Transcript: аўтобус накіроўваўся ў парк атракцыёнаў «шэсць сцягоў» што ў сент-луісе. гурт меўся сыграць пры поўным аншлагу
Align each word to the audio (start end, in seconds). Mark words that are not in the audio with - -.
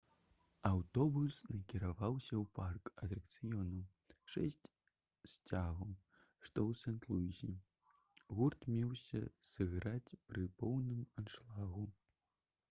аўтобус 0.67 1.35
накіроўваўся 1.55 2.33
ў 2.37 2.45
парк 2.59 2.89
атракцыёнаў 3.07 3.75
«шэсць 4.37 4.57
сцягоў» 5.35 5.93
што 6.47 6.65
ў 6.73 6.81
сент-луісе. 6.83 7.53
гурт 8.41 8.67
меўся 8.79 9.23
сыграць 9.53 10.17
пры 10.29 10.49
поўным 10.65 11.07
аншлагу 11.23 11.89